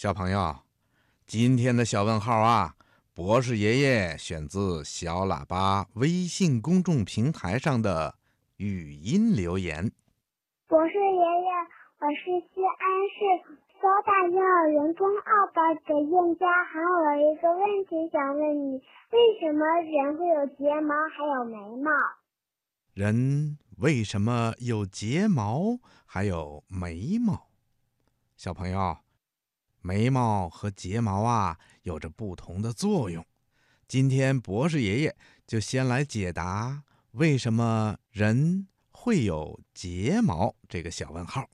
[0.00, 0.56] 小朋友，
[1.26, 2.74] 今天的小问号啊，
[3.12, 8.14] 博士爷爷选自小喇叭微信公众平台上的
[8.56, 9.92] 语音留言。
[10.66, 11.50] 博士爷爷，
[11.98, 18.78] 我是西安市交大幼儿园中二班的燕佳涵，我有一个问题想问你：
[19.10, 21.90] 为什么人会有睫毛还有眉毛？
[22.94, 27.50] 人为什么有睫毛还有眉毛？
[28.38, 28.96] 小朋友。
[29.80, 33.24] 眉毛和睫毛啊，有着不同的作用。
[33.88, 35.16] 今天博士爷爷
[35.46, 41.48] 就先来解答为什么人会有睫毛这个小问号。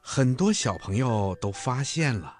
[0.00, 2.32] 很多小朋友都发现了，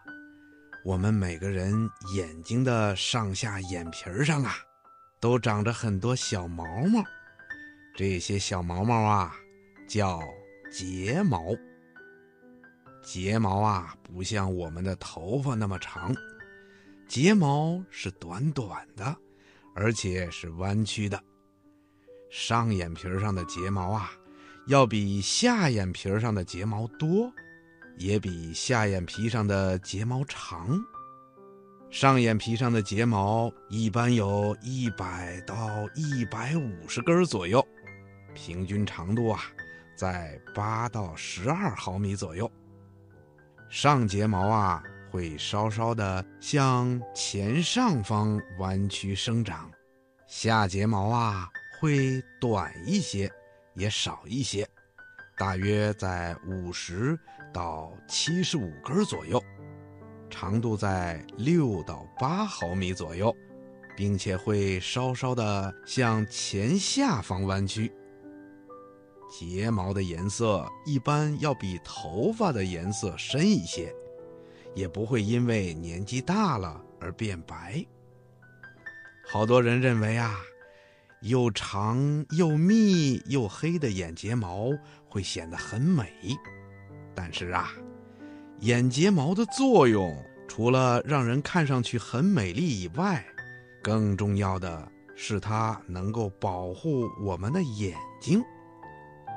[0.84, 4.55] 我们每个人眼睛的上下眼皮上啊，
[5.20, 7.03] 都长着很多小毛毛。
[7.97, 9.37] 这些小毛毛啊，
[9.87, 10.21] 叫
[10.69, 11.56] 睫毛。
[13.00, 16.12] 睫毛啊，不像我们的头发那么长，
[17.06, 19.17] 睫毛是短短的，
[19.77, 21.22] 而且是弯曲的。
[22.31, 24.11] 上眼皮上的睫毛啊，
[24.67, 27.33] 要比下眼皮上的睫毛多，
[27.97, 30.84] 也比下眼皮上的睫毛长。
[31.91, 37.65] 上眼皮上的睫毛一般有一百到一百五十根左右。
[38.45, 39.41] 平均长度啊，
[39.97, 42.50] 在八到十二毫米左右。
[43.70, 49.70] 上睫毛啊，会稍稍的向前上方弯曲生长；
[50.27, 51.48] 下睫毛啊，
[51.81, 53.33] 会短一些，
[53.72, 54.69] 也少一些，
[55.39, 57.19] 大约在五十
[57.50, 59.42] 到七十五根左右，
[60.28, 63.34] 长度在六到八毫米左右，
[63.97, 67.91] 并且会稍稍的向前下方弯曲。
[69.37, 73.93] 睫毛的颜色一般要比头发的颜色深一些，
[74.77, 77.84] 也不会因为年纪大了而变白。
[79.27, 80.37] 好多人认为啊，
[81.23, 84.71] 又长又密又黑的眼睫毛
[85.09, 86.12] 会显得很美，
[87.12, 87.73] 但是啊，
[88.61, 93.25] 眼睫毛的作用除了让人看上去很美丽以外，
[93.83, 98.41] 更重要的是它能够保护我们的眼睛。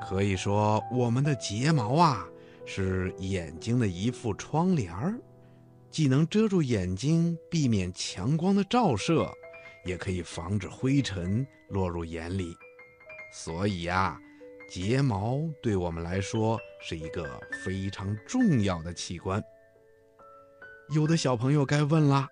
[0.00, 2.26] 可以说，我们的睫毛啊，
[2.64, 5.14] 是眼睛的一副窗帘儿，
[5.90, 9.30] 既能遮住眼睛，避免强光的照射，
[9.84, 12.56] 也可以防止灰尘落入眼里。
[13.32, 14.18] 所以呀，
[14.70, 17.28] 睫毛对我们来说是一个
[17.64, 19.42] 非常重要的器官。
[20.94, 22.26] 有的小朋友该问了：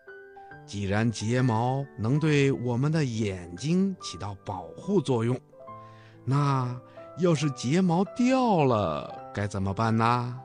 [0.65, 5.39] 既然睫毛能对我们的眼睛起到保护作用，
[6.25, 6.81] 那……
[7.19, 10.39] 要是睫毛掉了该怎么办呢？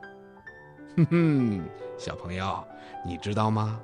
[0.96, 2.66] 哼哼，小朋友，
[3.06, 3.80] 你知道吗？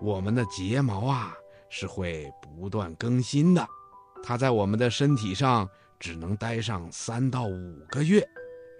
[0.00, 1.34] 我们的睫毛啊
[1.68, 3.66] 是会不断更新的，
[4.22, 5.68] 它在我们的身体上
[5.98, 8.26] 只能待上三到五个月，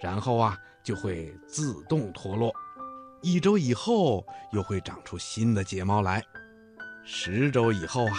[0.00, 2.50] 然后啊就会自动脱落，
[3.20, 6.24] 一周以后又会长出新的睫毛来，
[7.04, 8.16] 十周以后啊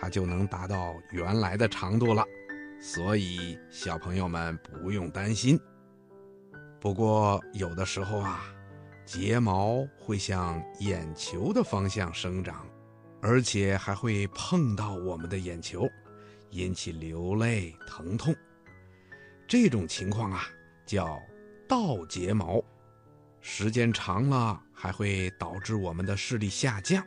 [0.00, 2.24] 它就能达到原来的长度了。
[2.84, 5.56] 所以，小朋友们不用担心。
[6.80, 8.42] 不过，有的时候啊，
[9.06, 12.66] 睫毛会向眼球的方向生长，
[13.20, 15.88] 而且还会碰到我们的眼球，
[16.50, 18.34] 引起流泪、疼痛。
[19.46, 20.42] 这种情况啊，
[20.84, 21.22] 叫
[21.68, 22.60] 倒睫毛，
[23.40, 27.00] 时间长了还会导致我们的视力下降。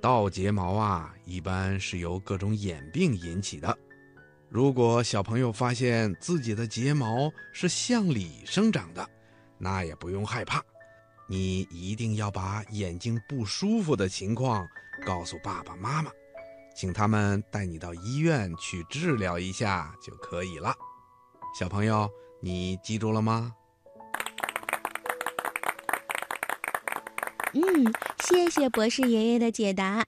[0.00, 3.76] 倒睫毛啊，一般是由各种眼病引起的。
[4.56, 9.06] 如果小朋友发现自己的睫毛是向里生长的，
[9.58, 10.62] 那也不用害怕，
[11.28, 14.66] 你一定要把眼睛不舒服的情况
[15.04, 16.10] 告诉爸爸妈妈，
[16.74, 20.74] 请他们带你到医院去治疗一下就可以了。
[21.60, 22.10] 小朋友，
[22.40, 23.52] 你记住了吗？
[27.52, 30.06] 嗯，谢谢博士爷爷的解答。